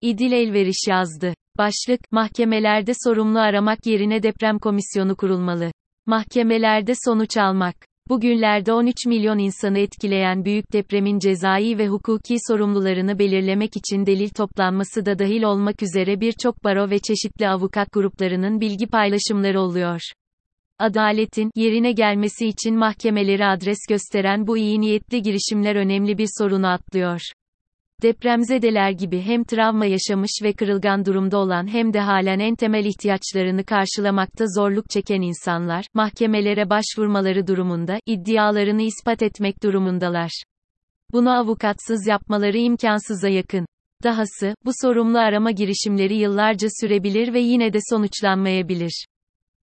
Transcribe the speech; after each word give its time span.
İdil 0.00 0.32
Elveriş 0.32 0.88
yazdı. 0.88 1.34
Başlık, 1.58 2.00
mahkemelerde 2.12 2.92
sorumlu 3.04 3.38
aramak 3.38 3.86
yerine 3.86 4.22
deprem 4.22 4.58
komisyonu 4.58 5.16
kurulmalı. 5.16 5.70
Mahkemelerde 6.06 6.92
sonuç 7.04 7.36
almak. 7.36 7.76
Bugünlerde 8.08 8.72
13 8.72 9.06
milyon 9.06 9.38
insanı 9.38 9.78
etkileyen 9.78 10.44
büyük 10.44 10.72
depremin 10.72 11.18
cezai 11.18 11.78
ve 11.78 11.88
hukuki 11.88 12.36
sorumlularını 12.48 13.18
belirlemek 13.18 13.76
için 13.76 14.06
delil 14.06 14.28
toplanması 14.28 15.06
da 15.06 15.18
dahil 15.18 15.42
olmak 15.42 15.82
üzere 15.82 16.20
birçok 16.20 16.64
baro 16.64 16.90
ve 16.90 16.98
çeşitli 16.98 17.48
avukat 17.48 17.92
gruplarının 17.92 18.60
bilgi 18.60 18.86
paylaşımları 18.86 19.60
oluyor. 19.60 20.00
Adaletin 20.78 21.50
yerine 21.54 21.92
gelmesi 21.92 22.46
için 22.46 22.76
mahkemeleri 22.76 23.46
adres 23.46 23.78
gösteren 23.88 24.46
bu 24.46 24.58
iyi 24.58 24.80
niyetli 24.80 25.22
girişimler 25.22 25.76
önemli 25.76 26.18
bir 26.18 26.28
sorunu 26.38 26.66
atlıyor. 26.66 27.20
Depremzedeler 28.02 28.90
gibi 28.90 29.20
hem 29.20 29.44
travma 29.44 29.86
yaşamış 29.86 30.30
ve 30.42 30.52
kırılgan 30.52 31.04
durumda 31.04 31.38
olan 31.38 31.72
hem 31.72 31.92
de 31.92 32.00
halen 32.00 32.38
en 32.38 32.54
temel 32.54 32.84
ihtiyaçlarını 32.84 33.64
karşılamakta 33.64 34.44
zorluk 34.56 34.90
çeken 34.90 35.20
insanlar, 35.20 35.86
mahkemelere 35.94 36.70
başvurmaları 36.70 37.46
durumunda, 37.46 37.98
iddialarını 38.06 38.82
ispat 38.82 39.22
etmek 39.22 39.62
durumundalar. 39.62 40.42
Bunu 41.12 41.38
avukatsız 41.38 42.06
yapmaları 42.06 42.58
imkansıza 42.58 43.28
yakın. 43.28 43.66
Dahası, 44.04 44.54
bu 44.64 44.70
sorumlu 44.82 45.18
arama 45.18 45.50
girişimleri 45.50 46.16
yıllarca 46.16 46.68
sürebilir 46.80 47.32
ve 47.32 47.40
yine 47.40 47.72
de 47.72 47.78
sonuçlanmayabilir. 47.90 49.06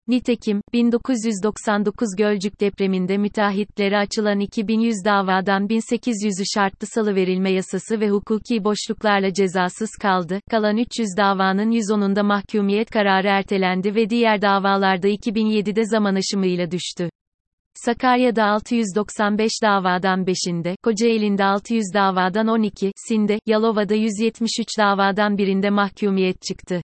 Nitekim, 0.08 0.60
1999 0.72 2.08
Gölcük 2.18 2.60
depreminde 2.60 3.18
müteahhitlere 3.18 3.98
açılan 3.98 4.40
2100 4.40 4.96
davadan 5.04 5.66
1800'ü 5.66 6.44
şartlı 6.54 6.86
salıverilme 6.86 7.52
yasası 7.52 8.00
ve 8.00 8.10
hukuki 8.10 8.64
boşluklarla 8.64 9.32
cezasız 9.32 9.90
kaldı, 10.02 10.40
kalan 10.50 10.76
300 10.76 11.08
davanın 11.16 11.70
110'unda 11.70 12.22
mahkumiyet 12.22 12.90
kararı 12.90 13.28
ertelendi 13.28 13.94
ve 13.94 14.10
diğer 14.10 14.42
davalarda 14.42 15.08
2007'de 15.08 15.84
zaman 15.84 16.14
aşımıyla 16.14 16.70
düştü. 16.70 17.10
Sakarya'da 17.74 18.44
695 18.44 19.52
davadan 19.62 20.24
5'inde, 20.24 20.76
Kocaeli'nde 20.82 21.44
600 21.44 21.84
davadan 21.94 22.48
12, 22.48 22.92
Sinde, 23.08 23.38
Yalova'da 23.46 23.94
173 23.94 24.66
davadan 24.78 25.38
birinde 25.38 25.70
mahkumiyet 25.70 26.42
çıktı. 26.42 26.82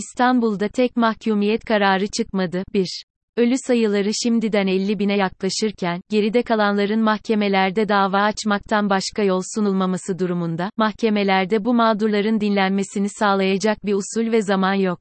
İstanbul'da 0.00 0.68
tek 0.68 0.96
mahkumiyet 0.96 1.64
kararı 1.64 2.06
çıkmadı. 2.06 2.64
1. 2.74 3.04
Ölü 3.36 3.54
sayıları 3.66 4.10
şimdiden 4.22 4.66
50 4.66 4.98
bine 4.98 5.16
yaklaşırken, 5.16 6.00
geride 6.10 6.42
kalanların 6.42 7.00
mahkemelerde 7.00 7.88
dava 7.88 8.22
açmaktan 8.22 8.90
başka 8.90 9.22
yol 9.22 9.42
sunulmaması 9.54 10.18
durumunda, 10.18 10.70
mahkemelerde 10.76 11.64
bu 11.64 11.74
mağdurların 11.74 12.40
dinlenmesini 12.40 13.08
sağlayacak 13.08 13.86
bir 13.86 13.94
usul 13.94 14.32
ve 14.32 14.42
zaman 14.42 14.74
yok. 14.74 15.00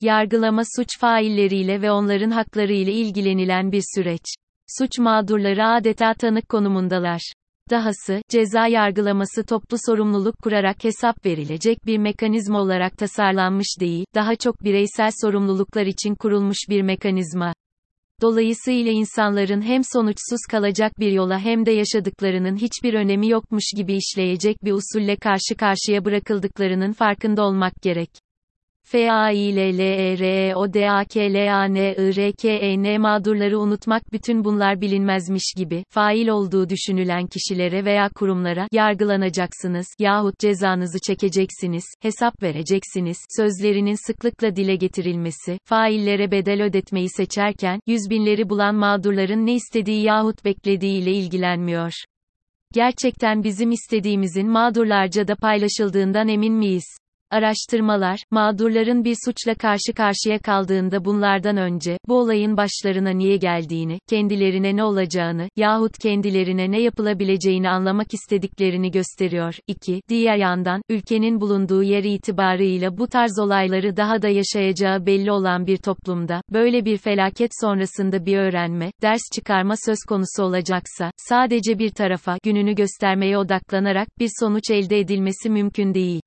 Yargılama 0.00 0.62
suç 0.76 0.98
failleriyle 1.00 1.82
ve 1.82 1.90
onların 1.90 2.30
haklarıyla 2.30 2.92
ilgilenilen 2.92 3.72
bir 3.72 3.82
süreç. 3.94 4.24
Suç 4.78 4.98
mağdurları 4.98 5.66
adeta 5.66 6.14
tanık 6.14 6.48
konumundalar. 6.48 7.32
Dahası, 7.70 8.22
ceza 8.28 8.66
yargılaması 8.66 9.44
toplu 9.44 9.76
sorumluluk 9.86 10.38
kurarak 10.42 10.84
hesap 10.84 11.26
verilecek 11.26 11.86
bir 11.86 11.98
mekanizma 11.98 12.60
olarak 12.60 12.98
tasarlanmış 12.98 13.76
değil, 13.80 14.04
daha 14.14 14.36
çok 14.36 14.64
bireysel 14.64 15.10
sorumluluklar 15.20 15.86
için 15.86 16.14
kurulmuş 16.14 16.58
bir 16.68 16.82
mekanizma. 16.82 17.54
Dolayısıyla 18.22 18.92
insanların 18.92 19.62
hem 19.62 19.82
sonuçsuz 19.92 20.40
kalacak 20.50 21.00
bir 21.00 21.12
yola 21.12 21.38
hem 21.38 21.66
de 21.66 21.70
yaşadıklarının 21.70 22.56
hiçbir 22.56 22.94
önemi 22.94 23.28
yokmuş 23.28 23.64
gibi 23.76 23.96
işleyecek 23.96 24.64
bir 24.64 24.72
usulle 24.72 25.16
karşı 25.16 25.54
karşıya 25.58 26.04
bırakıldıklarının 26.04 26.92
farkında 26.92 27.44
olmak 27.44 27.82
gerek. 27.82 28.23
F 28.86 29.12
A 29.12 29.32
I 29.32 29.56
L 29.56 29.58
L 29.58 29.78
E 29.78 30.18
R 30.18 30.50
E 30.50 30.54
O 30.54 30.72
D 30.72 30.90
A 30.90 31.04
K 31.04 31.20
L 31.32 31.62
A 31.62 31.64
N 31.64 31.76
I 31.76 32.16
R 32.16 32.32
K 32.32 32.48
E 32.48 32.82
N 32.82 32.98
mağdurları 32.98 33.58
unutmak 33.58 34.12
bütün 34.12 34.44
bunlar 34.44 34.80
bilinmezmiş 34.80 35.54
gibi, 35.56 35.84
fail 35.88 36.28
olduğu 36.28 36.68
düşünülen 36.68 37.26
kişilere 37.26 37.84
veya 37.84 38.08
kurumlara, 38.14 38.68
yargılanacaksınız, 38.72 39.86
yahut 39.98 40.38
cezanızı 40.38 40.98
çekeceksiniz, 41.06 41.84
hesap 42.02 42.42
vereceksiniz, 42.42 43.18
sözlerinin 43.36 44.06
sıklıkla 44.06 44.56
dile 44.56 44.76
getirilmesi, 44.76 45.58
faillere 45.64 46.30
bedel 46.30 46.62
ödetmeyi 46.62 47.08
seçerken, 47.10 47.80
yüz 47.86 48.10
binleri 48.10 48.48
bulan 48.48 48.74
mağdurların 48.74 49.46
ne 49.46 49.54
istediği 49.54 50.02
yahut 50.02 50.44
beklediği 50.44 51.02
ile 51.02 51.12
ilgilenmiyor. 51.12 51.92
Gerçekten 52.74 53.44
bizim 53.44 53.70
istediğimizin 53.70 54.48
mağdurlarca 54.48 55.28
da 55.28 55.36
paylaşıldığından 55.36 56.28
emin 56.28 56.54
miyiz? 56.54 56.84
Araştırmalar, 57.30 58.18
mağdurların 58.30 59.04
bir 59.04 59.16
suçla 59.24 59.54
karşı 59.54 59.92
karşıya 59.96 60.38
kaldığında 60.38 61.04
bunlardan 61.04 61.56
önce, 61.56 61.98
bu 62.08 62.18
olayın 62.18 62.56
başlarına 62.56 63.10
niye 63.10 63.36
geldiğini, 63.36 63.98
kendilerine 64.08 64.76
ne 64.76 64.84
olacağını, 64.84 65.48
yahut 65.56 65.98
kendilerine 65.98 66.70
ne 66.70 66.80
yapılabileceğini 66.80 67.70
anlamak 67.70 68.14
istediklerini 68.14 68.90
gösteriyor. 68.90 69.54
2. 69.66 70.02
Diğer 70.08 70.36
yandan, 70.36 70.82
ülkenin 70.88 71.40
bulunduğu 71.40 71.82
yer 71.82 72.04
itibarıyla 72.04 72.98
bu 72.98 73.06
tarz 73.06 73.38
olayları 73.38 73.96
daha 73.96 74.22
da 74.22 74.28
yaşayacağı 74.28 75.06
belli 75.06 75.32
olan 75.32 75.66
bir 75.66 75.76
toplumda, 75.76 76.42
böyle 76.52 76.84
bir 76.84 76.96
felaket 76.96 77.50
sonrasında 77.60 78.26
bir 78.26 78.38
öğrenme, 78.38 78.92
ders 79.02 79.22
çıkarma 79.34 79.74
söz 79.86 79.98
konusu 80.08 80.42
olacaksa, 80.42 81.10
sadece 81.16 81.78
bir 81.78 81.90
tarafa, 81.90 82.38
gününü 82.42 82.74
göstermeye 82.74 83.38
odaklanarak, 83.38 84.08
bir 84.18 84.30
sonuç 84.40 84.70
elde 84.70 84.98
edilmesi 84.98 85.50
mümkün 85.50 85.94
değil. 85.94 86.20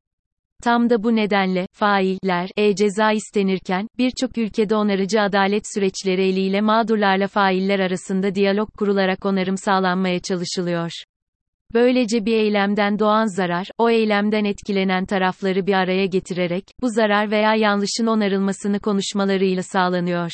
Tam 0.64 0.90
da 0.90 1.04
bu 1.04 1.16
nedenle, 1.16 1.68
failler, 1.72 2.50
e-ceza 2.58 3.12
istenirken, 3.12 3.88
birçok 3.98 4.38
ülkede 4.38 4.76
onarıcı 4.76 5.22
adalet 5.22 5.64
süreçleri 5.74 6.22
eliyle 6.22 6.62
mağdurlarla 6.62 7.28
failler 7.28 7.80
arasında 7.80 8.36
diyalog 8.36 8.70
kurularak 8.78 9.26
onarım 9.26 9.58
sağlanmaya 9.58 10.20
çalışılıyor. 10.20 10.92
Böylece 11.74 12.26
bir 12.26 12.34
eylemden 12.34 13.00
doğan 13.00 13.36
zarar, 13.36 13.68
o 13.78 13.90
eylemden 13.90 14.46
etkilenen 14.46 15.06
tarafları 15.06 15.68
bir 15.68 15.74
araya 15.74 16.06
getirerek, 16.06 16.64
bu 16.82 16.90
zarar 16.90 17.32
veya 17.32 17.56
yanlışın 17.56 18.08
onarılmasını 18.08 18.80
konuşmalarıyla 18.80 19.64
sağlanıyor. 19.64 20.32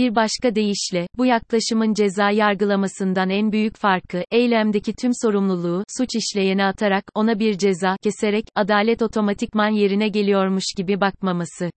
Bir 0.00 0.14
başka 0.14 0.54
deyişle, 0.54 1.06
bu 1.18 1.26
yaklaşımın 1.26 1.94
ceza 1.94 2.30
yargılamasından 2.30 3.30
en 3.30 3.52
büyük 3.52 3.76
farkı, 3.76 4.22
eylemdeki 4.30 4.94
tüm 4.94 5.12
sorumluluğu, 5.22 5.84
suç 5.98 6.08
işleyene 6.14 6.64
atarak, 6.64 7.04
ona 7.14 7.38
bir 7.38 7.58
ceza, 7.58 7.96
keserek, 8.02 8.44
adalet 8.54 9.02
otomatikman 9.02 9.68
yerine 9.68 10.08
geliyormuş 10.08 10.64
gibi 10.76 11.00
bakmaması. 11.00 11.70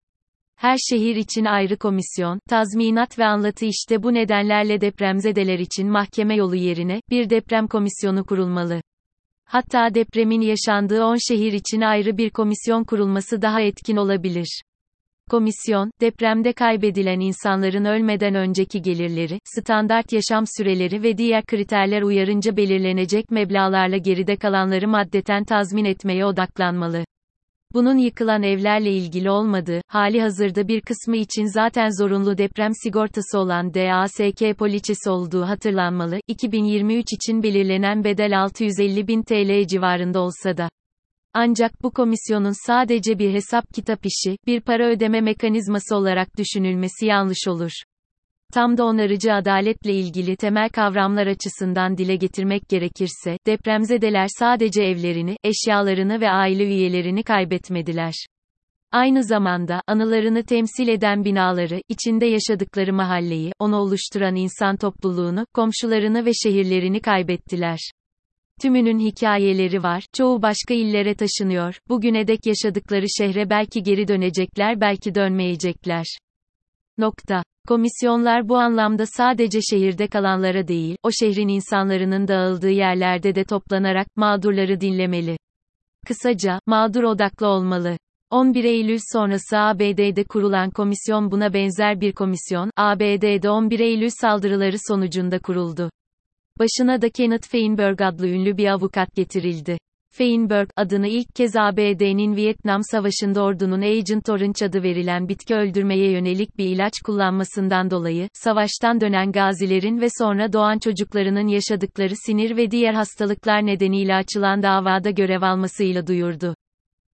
Her 0.55 0.77
şehir 0.89 1.15
için 1.15 1.45
ayrı 1.45 1.77
komisyon, 1.77 2.39
tazminat 2.49 3.19
ve 3.19 3.25
anlatı 3.25 3.65
işte 3.65 4.03
bu 4.03 4.13
nedenlerle 4.13 4.81
depremzedeler 4.81 5.59
için 5.59 5.87
mahkeme 5.87 6.35
yolu 6.35 6.55
yerine, 6.55 7.01
bir 7.09 7.29
deprem 7.29 7.67
komisyonu 7.67 8.25
kurulmalı. 8.25 8.81
Hatta 9.45 9.93
depremin 9.93 10.41
yaşandığı 10.41 11.03
10 11.03 11.17
şehir 11.27 11.53
için 11.53 11.81
ayrı 11.81 12.17
bir 12.17 12.29
komisyon 12.29 12.83
kurulması 12.83 13.41
daha 13.41 13.61
etkin 13.61 13.95
olabilir. 13.95 14.61
Komisyon, 15.31 15.91
depremde 16.01 16.53
kaybedilen 16.53 17.19
insanların 17.19 17.85
ölmeden 17.85 18.35
önceki 18.35 18.81
gelirleri, 18.81 19.39
standart 19.43 20.13
yaşam 20.13 20.43
süreleri 20.57 21.03
ve 21.03 21.17
diğer 21.17 21.45
kriterler 21.45 22.01
uyarınca 22.01 22.57
belirlenecek 22.57 23.31
meblalarla 23.31 23.97
geride 23.97 24.35
kalanları 24.35 24.87
maddeten 24.87 25.43
tazmin 25.43 25.85
etmeye 25.85 26.25
odaklanmalı. 26.25 27.05
Bunun 27.73 27.97
yıkılan 27.97 28.43
evlerle 28.43 28.91
ilgili 28.91 29.29
olmadığı, 29.29 29.81
hali 29.87 30.21
hazırda 30.21 30.67
bir 30.67 30.81
kısmı 30.81 31.17
için 31.17 31.45
zaten 31.45 31.89
zorunlu 32.01 32.37
deprem 32.37 32.71
sigortası 32.83 33.39
olan 33.39 33.73
DASK 33.73 34.57
poliçesi 34.57 35.09
olduğu 35.09 35.43
hatırlanmalı, 35.43 36.19
2023 36.27 37.05
için 37.13 37.43
belirlenen 37.43 38.03
bedel 38.03 38.41
650 38.41 39.07
bin 39.07 39.23
TL 39.23 39.67
civarında 39.67 40.21
olsa 40.21 40.57
da. 40.57 40.69
Ancak 41.33 41.83
bu 41.83 41.91
komisyonun 41.91 42.67
sadece 42.67 43.19
bir 43.19 43.33
hesap 43.33 43.73
kitap 43.73 44.05
işi, 44.05 44.37
bir 44.47 44.61
para 44.61 44.89
ödeme 44.89 45.21
mekanizması 45.21 45.95
olarak 45.95 46.37
düşünülmesi 46.37 47.05
yanlış 47.05 47.47
olur. 47.47 47.71
Tam 48.53 48.77
da 48.77 48.85
onarıcı 48.85 49.33
adaletle 49.33 49.93
ilgili 49.93 50.35
temel 50.35 50.69
kavramlar 50.69 51.27
açısından 51.27 51.97
dile 51.97 52.15
getirmek 52.15 52.69
gerekirse, 52.69 53.37
depremzedeler 53.47 54.27
sadece 54.39 54.83
evlerini, 54.83 55.35
eşyalarını 55.43 56.21
ve 56.21 56.29
aile 56.29 56.63
üyelerini 56.63 57.23
kaybetmediler. 57.23 58.13
Aynı 58.91 59.23
zamanda, 59.23 59.81
anılarını 59.87 60.43
temsil 60.43 60.87
eden 60.87 61.25
binaları, 61.25 61.81
içinde 61.89 62.25
yaşadıkları 62.25 62.93
mahalleyi, 62.93 63.51
onu 63.59 63.75
oluşturan 63.75 64.35
insan 64.35 64.77
topluluğunu, 64.77 65.45
komşularını 65.53 66.25
ve 66.25 66.31
şehirlerini 66.33 67.01
kaybettiler. 67.01 67.91
Tümünün 68.61 68.99
hikayeleri 68.99 69.83
var, 69.83 70.03
çoğu 70.13 70.41
başka 70.41 70.73
illere 70.73 71.15
taşınıyor, 71.15 71.79
bugüne 71.89 72.27
dek 72.27 72.45
yaşadıkları 72.45 73.05
şehre 73.17 73.49
belki 73.49 73.83
geri 73.83 74.07
dönecekler 74.07 74.81
belki 74.81 75.15
dönmeyecekler. 75.15 76.05
Nokta. 76.97 77.43
Komisyonlar 77.67 78.49
bu 78.49 78.57
anlamda 78.57 79.05
sadece 79.05 79.59
şehirde 79.61 80.07
kalanlara 80.07 80.67
değil, 80.67 80.97
o 81.03 81.09
şehrin 81.11 81.47
insanlarının 81.47 82.27
dağıldığı 82.27 82.69
yerlerde 82.69 83.35
de 83.35 83.43
toplanarak, 83.43 84.07
mağdurları 84.15 84.81
dinlemeli. 84.81 85.37
Kısaca, 86.07 86.59
mağdur 86.65 87.03
odaklı 87.03 87.47
olmalı. 87.47 87.97
11 88.29 88.63
Eylül 88.63 88.99
sonrası 89.13 89.57
ABD'de 89.57 90.23
kurulan 90.23 90.69
komisyon 90.69 91.31
buna 91.31 91.53
benzer 91.53 92.01
bir 92.01 92.13
komisyon, 92.13 92.71
ABD'de 92.77 93.49
11 93.49 93.79
Eylül 93.79 94.09
saldırıları 94.09 94.77
sonucunda 94.87 95.39
kuruldu. 95.39 95.89
Başına 96.59 97.01
da 97.01 97.09
Kenneth 97.09 97.47
Feinberg 97.47 98.01
adlı 98.01 98.27
ünlü 98.27 98.57
bir 98.57 98.67
avukat 98.67 99.15
getirildi. 99.15 99.77
Feinberg, 100.13 100.69
adını 100.75 101.07
ilk 101.07 101.35
kez 101.35 101.55
ABD'nin 101.55 102.35
Vietnam 102.35 102.81
Savaşı'nda 102.83 103.43
ordunun 103.43 103.81
Agent 103.81 104.29
Orange 104.29 104.65
adı 104.65 104.83
verilen 104.83 105.27
bitki 105.27 105.55
öldürmeye 105.55 106.11
yönelik 106.11 106.57
bir 106.57 106.65
ilaç 106.65 106.93
kullanmasından 107.05 107.91
dolayı, 107.91 108.29
savaştan 108.33 109.01
dönen 109.01 109.31
gazilerin 109.31 110.01
ve 110.01 110.07
sonra 110.17 110.53
doğan 110.53 110.79
çocuklarının 110.79 111.47
yaşadıkları 111.47 112.13
sinir 112.25 112.57
ve 112.57 112.71
diğer 112.71 112.93
hastalıklar 112.93 113.65
nedeniyle 113.65 114.15
açılan 114.15 114.63
davada 114.63 115.09
görev 115.09 115.41
almasıyla 115.41 116.07
duyurdu. 116.07 116.55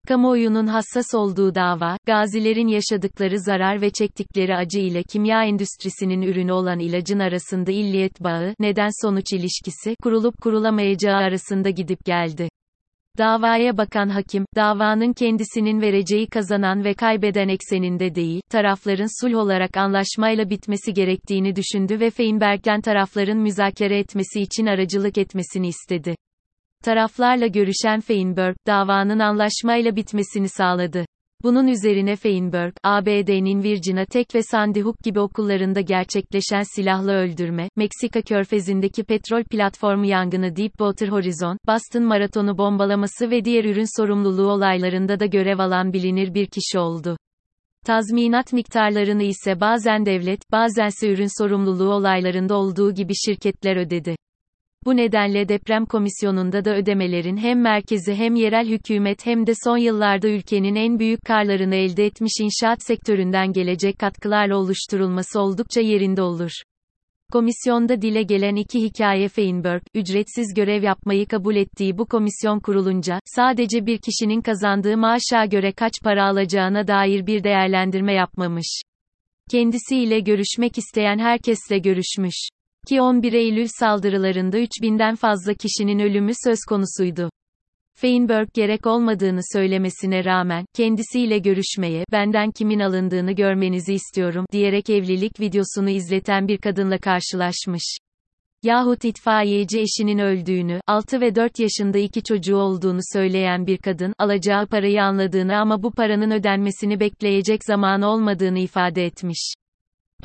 Kamuoyunun 0.07 0.67
hassas 0.67 1.13
olduğu 1.13 1.55
dava, 1.55 1.97
gazilerin 2.05 2.67
yaşadıkları 2.67 3.39
zarar 3.39 3.81
ve 3.81 3.89
çektikleri 3.89 4.55
acı 4.55 4.79
ile 4.79 5.03
kimya 5.03 5.43
endüstrisinin 5.43 6.21
ürünü 6.21 6.51
olan 6.51 6.79
ilacın 6.79 7.19
arasında 7.19 7.71
illiyet 7.71 8.23
bağı, 8.23 8.55
neden-sonuç 8.59 9.33
ilişkisi, 9.33 9.95
kurulup 10.03 10.41
kurulamayacağı 10.41 11.15
arasında 11.15 11.69
gidip 11.69 12.05
geldi. 12.05 12.49
Davaya 13.17 13.77
bakan 13.77 14.09
hakim, 14.09 14.45
davanın 14.55 15.13
kendisinin 15.13 15.81
vereceği 15.81 16.27
kazanan 16.27 16.83
ve 16.83 16.93
kaybeden 16.93 17.47
ekseninde 17.47 18.15
değil, 18.15 18.41
tarafların 18.51 19.21
sulh 19.21 19.37
olarak 19.37 19.77
anlaşmayla 19.77 20.49
bitmesi 20.49 20.93
gerektiğini 20.93 21.55
düşündü 21.55 21.99
ve 21.99 22.09
Feinberg'den 22.09 22.81
tarafların 22.81 23.37
müzakere 23.37 23.99
etmesi 23.99 24.41
için 24.41 24.65
aracılık 24.65 25.17
etmesini 25.17 25.67
istedi. 25.67 26.15
Taraflarla 26.85 27.47
görüşen 27.47 27.99
Feinberg, 27.99 28.55
davanın 28.67 29.19
anlaşmayla 29.19 29.95
bitmesini 29.95 30.49
sağladı. 30.49 31.05
Bunun 31.43 31.67
üzerine 31.67 32.15
Feinberg, 32.15 32.73
ABD'nin 32.83 33.63
Virginia 33.63 34.05
Tech 34.05 34.35
ve 34.35 34.43
Sandy 34.43 34.81
Hook 34.81 34.99
gibi 35.03 35.19
okullarında 35.19 35.81
gerçekleşen 35.81 36.75
silahlı 36.75 37.11
öldürme, 37.11 37.69
Meksika 37.75 38.21
körfezindeki 38.21 39.03
petrol 39.03 39.43
platformu 39.43 40.05
yangını 40.05 40.55
Deepwater 40.55 41.07
Horizon, 41.07 41.57
Boston 41.67 42.03
Maratonu 42.03 42.57
bombalaması 42.57 43.31
ve 43.31 43.45
diğer 43.45 43.65
ürün 43.65 44.01
sorumluluğu 44.01 44.51
olaylarında 44.51 45.19
da 45.19 45.25
görev 45.25 45.59
alan 45.59 45.93
bilinir 45.93 46.33
bir 46.33 46.45
kişi 46.45 46.79
oldu. 46.79 47.17
Tazminat 47.85 48.53
miktarlarını 48.53 49.23
ise 49.23 49.59
bazen 49.59 50.05
devlet, 50.05 50.51
bazense 50.51 51.09
ürün 51.09 51.43
sorumluluğu 51.43 51.93
olaylarında 51.93 52.55
olduğu 52.55 52.93
gibi 52.93 53.13
şirketler 53.25 53.75
ödedi. 53.75 54.15
Bu 54.85 54.97
nedenle 54.97 55.49
deprem 55.49 55.85
komisyonunda 55.85 56.65
da 56.65 56.75
ödemelerin 56.75 57.37
hem 57.37 57.61
merkezi 57.61 58.15
hem 58.15 58.35
yerel 58.35 58.67
hükümet 58.67 59.25
hem 59.25 59.47
de 59.47 59.51
son 59.63 59.77
yıllarda 59.77 60.27
ülkenin 60.27 60.75
en 60.75 60.99
büyük 60.99 61.25
karlarını 61.25 61.75
elde 61.75 62.05
etmiş 62.05 62.33
inşaat 62.41 62.83
sektöründen 62.83 63.53
gelecek 63.53 63.99
katkılarla 63.99 64.57
oluşturulması 64.57 65.39
oldukça 65.39 65.81
yerinde 65.81 66.21
olur. 66.21 66.51
Komisyonda 67.31 68.01
dile 68.01 68.23
gelen 68.23 68.55
iki 68.55 68.81
hikaye 68.81 69.27
Feinberg, 69.27 69.81
ücretsiz 69.93 70.53
görev 70.53 70.83
yapmayı 70.83 71.27
kabul 71.27 71.55
ettiği 71.55 71.97
bu 71.97 72.05
komisyon 72.05 72.59
kurulunca, 72.59 73.19
sadece 73.25 73.85
bir 73.85 73.97
kişinin 73.97 74.41
kazandığı 74.41 74.97
maaşa 74.97 75.45
göre 75.45 75.71
kaç 75.71 75.93
para 76.03 76.25
alacağına 76.25 76.88
dair 76.88 77.27
bir 77.27 77.43
değerlendirme 77.43 78.13
yapmamış. 78.13 78.81
Kendisiyle 79.51 80.19
görüşmek 80.19 80.77
isteyen 80.77 81.19
herkesle 81.19 81.77
görüşmüş. 81.77 82.49
Ki 82.87 83.01
11 83.01 83.33
Eylül 83.33 83.67
saldırılarında 83.79 84.59
3000'den 84.59 85.15
fazla 85.15 85.53
kişinin 85.53 85.99
ölümü 85.99 86.31
söz 86.43 86.59
konusuydu. 86.69 87.29
Feinberg 87.95 88.47
gerek 88.53 88.87
olmadığını 88.87 89.39
söylemesine 89.53 90.25
rağmen, 90.25 90.65
kendisiyle 90.73 91.37
görüşmeye, 91.37 92.05
benden 92.11 92.51
kimin 92.51 92.79
alındığını 92.79 93.31
görmenizi 93.31 93.93
istiyorum, 93.93 94.45
diyerek 94.51 94.89
evlilik 94.89 95.39
videosunu 95.39 95.89
izleten 95.89 96.47
bir 96.47 96.57
kadınla 96.57 96.97
karşılaşmış. 96.97 97.97
Yahut 98.63 99.05
itfaiyeci 99.05 99.79
eşinin 99.79 100.19
öldüğünü, 100.19 100.79
6 100.88 101.21
ve 101.21 101.35
4 101.35 101.59
yaşında 101.59 101.97
iki 101.97 102.23
çocuğu 102.23 102.57
olduğunu 102.57 102.99
söyleyen 103.13 103.67
bir 103.67 103.77
kadın, 103.77 104.13
alacağı 104.17 104.67
parayı 104.67 105.03
anladığını 105.03 105.57
ama 105.57 105.83
bu 105.83 105.91
paranın 105.91 106.31
ödenmesini 106.31 106.99
bekleyecek 106.99 107.63
zaman 107.63 108.01
olmadığını 108.01 108.59
ifade 108.59 109.05
etmiş. 109.05 109.53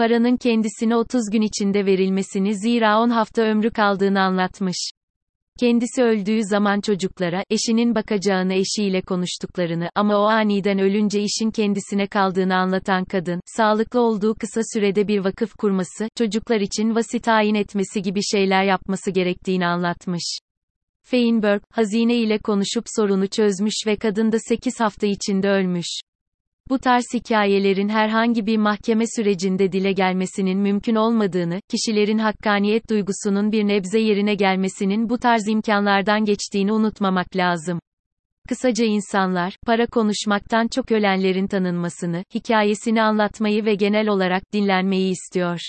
Paranın 0.00 0.36
kendisine 0.36 0.96
30 0.96 1.30
gün 1.32 1.42
içinde 1.42 1.86
verilmesini 1.86 2.54
zira 2.54 3.00
10 3.00 3.10
hafta 3.10 3.42
ömrü 3.42 3.70
kaldığını 3.70 4.20
anlatmış. 4.20 4.90
Kendisi 5.58 6.02
öldüğü 6.02 6.44
zaman 6.44 6.80
çocuklara, 6.80 7.44
eşinin 7.50 7.94
bakacağını 7.94 8.54
eşiyle 8.54 9.02
konuştuklarını 9.02 9.90
ama 9.94 10.16
o 10.16 10.22
aniden 10.22 10.78
ölünce 10.78 11.20
işin 11.22 11.50
kendisine 11.50 12.06
kaldığını 12.06 12.56
anlatan 12.56 13.04
kadın, 13.04 13.40
sağlıklı 13.46 14.00
olduğu 14.00 14.34
kısa 14.34 14.60
sürede 14.74 15.08
bir 15.08 15.18
vakıf 15.18 15.54
kurması, 15.54 16.08
çocuklar 16.18 16.60
için 16.60 16.94
vasi 16.94 17.20
tayin 17.20 17.54
etmesi 17.54 18.02
gibi 18.02 18.20
şeyler 18.22 18.64
yapması 18.64 19.10
gerektiğini 19.10 19.66
anlatmış. 19.66 20.38
Feinberg, 21.02 21.62
hazine 21.70 22.16
ile 22.16 22.38
konuşup 22.38 22.84
sorunu 22.96 23.28
çözmüş 23.28 23.74
ve 23.86 23.96
kadın 23.96 24.32
da 24.32 24.38
8 24.38 24.80
hafta 24.80 25.06
içinde 25.06 25.48
ölmüş. 25.48 26.00
Bu 26.70 26.78
tarz 26.78 27.04
hikayelerin 27.14 27.88
herhangi 27.88 28.46
bir 28.46 28.56
mahkeme 28.56 29.04
sürecinde 29.16 29.72
dile 29.72 29.92
gelmesinin 29.92 30.58
mümkün 30.58 30.94
olmadığını, 30.94 31.60
kişilerin 31.68 32.18
hakkaniyet 32.18 32.90
duygusunun 32.90 33.52
bir 33.52 33.68
nebze 33.68 33.98
yerine 33.98 34.34
gelmesinin 34.34 35.08
bu 35.08 35.18
tarz 35.18 35.48
imkanlardan 35.48 36.24
geçtiğini 36.24 36.72
unutmamak 36.72 37.36
lazım. 37.36 37.80
Kısaca 38.48 38.84
insanlar, 38.84 39.56
para 39.66 39.86
konuşmaktan 39.86 40.68
çok 40.68 40.92
ölenlerin 40.92 41.46
tanınmasını, 41.46 42.24
hikayesini 42.34 43.02
anlatmayı 43.02 43.64
ve 43.64 43.74
genel 43.74 44.08
olarak 44.08 44.52
dinlenmeyi 44.52 45.10
istiyor. 45.10 45.60